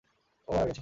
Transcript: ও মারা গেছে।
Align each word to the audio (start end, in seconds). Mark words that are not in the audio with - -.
ও 0.47 0.49
মারা 0.53 0.65
গেছে। 0.67 0.79